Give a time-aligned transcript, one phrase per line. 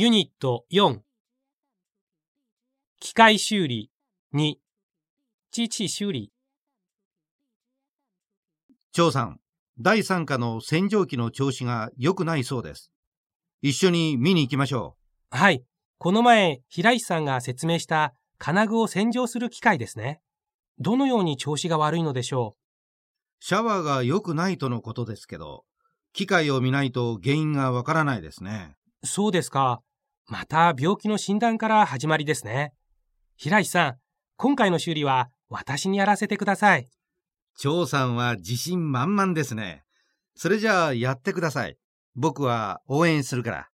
[0.00, 1.00] ユニット4
[3.00, 3.90] 機械修理
[4.32, 4.54] 2
[5.50, 6.30] 機器修理。
[8.92, 9.40] 張さん、
[9.80, 12.92] 第3課の洗浄機の調子が良くないそうです。
[13.60, 14.94] 一緒に見に行きましょ
[15.32, 15.64] はい。
[15.98, 20.20] この前平石さんが説明した金具を洗浄する機械ですね。
[20.78, 23.44] どのように調子が悪いのでしょう？
[23.44, 25.64] シャワーが良くないとのことですけど、
[26.12, 28.76] 機械を見ないと原因がわからないですね。
[29.02, 29.82] うそうですか
[30.28, 32.72] また病気の診断から始まりですね
[33.36, 33.96] 平石さん
[34.36, 36.88] 今回の修理は私にやらせてください
[37.58, 39.82] 張さんは自信満々ですね。
[40.36, 41.76] それじゃあやってください。
[42.14, 43.68] 僕は応援するから。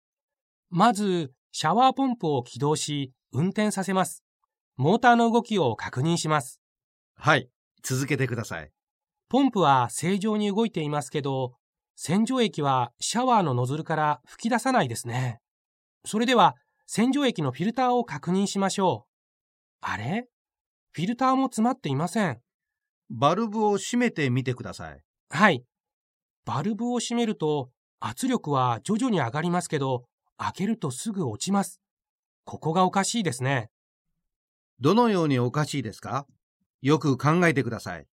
[0.71, 4.25] まずシャワーポンプを起動し運転させます
[4.77, 6.61] モーターの動きを確認します
[7.15, 7.49] はい、
[7.83, 8.71] 続けてください。
[9.29, 11.53] ポンプは正常に動いていますけど
[11.95, 15.41] 洗浄液はシャワーのノズルから吹き出さないですね
[16.05, 19.87] それでは洗浄液のフィルターを確認しましょう。
[19.87, 20.29] あれ？
[20.93, 22.41] フィルターも詰まっていません。
[23.11, 25.01] バルブを閉めてみてください。
[25.31, 25.65] はい。
[26.45, 30.05] バルブを閉めると圧力は徐々に上がりますけど
[30.37, 31.81] 開けるとすぐ落ちます。
[32.45, 33.71] ここがおかしいですね。
[34.81, 36.27] どのようにおかしいですか？
[36.83, 38.07] よく考えてください。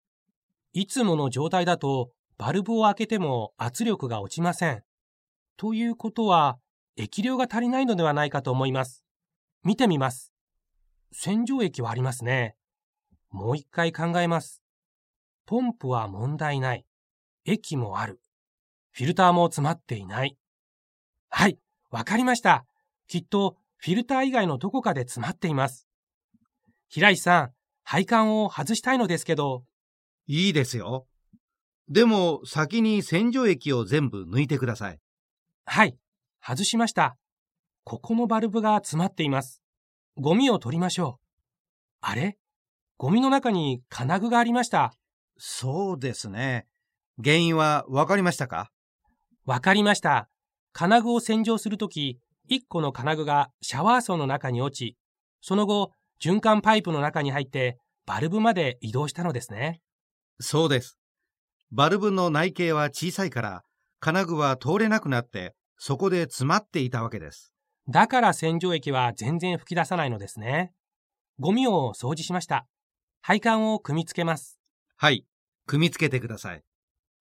[0.74, 4.84] いつもの状態だとバルブを開けても圧力が落ちません。
[5.58, 6.60] ということは
[7.02, 9.06] 液量が足りないのではないかと思います。
[9.64, 10.34] 見てみます。
[11.14, 12.58] 洗浄液はありますね。
[13.32, 14.62] もう一回考えます。
[15.46, 16.86] ポンプは問題ない。
[17.46, 18.20] 液もある。
[18.92, 20.38] フィルターも詰まっていない。
[21.30, 21.58] はい、
[21.90, 22.66] わかりました。
[23.08, 25.88] きっとフィルター以外のどこかで詰まっています。
[26.90, 27.52] 平石さん、
[27.84, 29.64] 配管を外したいのですけど、
[30.28, 31.08] いいですよ。
[31.88, 35.00] でも先に洗浄液を全部抜いてください。
[35.64, 35.98] はい、
[36.42, 37.18] 外しました。
[37.84, 39.62] ここのバルブが詰まっています。
[40.18, 41.26] ゴミを取りましょう。
[42.02, 42.38] あれ？
[42.98, 44.94] ゴミの中に金具がありました。
[45.38, 46.68] そうですね。
[47.24, 48.72] 原因は分かりましたか？
[49.46, 50.30] わかりました。
[50.74, 52.20] 金具を洗浄するとき、
[52.50, 54.98] 1個の金具がシャワー槽の中に落ち、
[55.42, 59.82] その後、循環パイプの中に入って、バルブまで移動したのですね。
[60.40, 60.98] そうです。
[61.72, 63.64] バルブの内径は小さいから、
[64.00, 67.54] 金具は通れなくなって、そこで詰まっていたわけです。
[67.88, 70.74] だから洗浄液は全然吹き出さないのですね。
[71.40, 72.68] ゴミを掃除しました。
[73.22, 74.60] 配管を組み付けます。
[74.98, 75.26] はい、
[75.66, 76.64] 組み付けてください。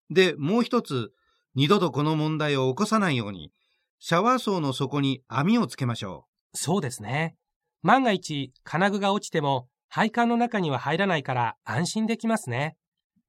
[0.09, 1.13] で、もう一つ、
[1.55, 3.53] 二度とこの問題を起こさないように、
[3.99, 7.37] シャワー槽の底に網をつけましょそうですね。
[7.81, 12.75] 万が一、金具が落ちても、配管の中には入らないから安心できますね。
[13.17, 13.19] う。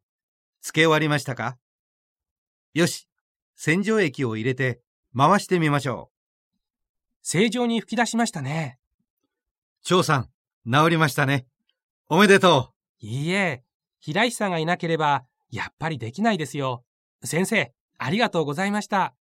[0.60, 1.56] つけ終わりましたか？
[2.74, 3.08] よし、
[3.54, 4.80] 洗浄液を入れて
[5.16, 6.10] 回してみましょ
[7.22, 8.78] 正常に吹き出しましたね。
[9.82, 9.84] う。
[9.84, 10.28] 張さん、
[10.70, 11.46] 治りましたね。
[12.08, 13.06] おめでとう。
[13.06, 13.62] いいえ、
[13.98, 16.84] 平石さんがいなければ、やっぱりできないですよ。
[17.24, 19.14] 先生、ありがとうございました。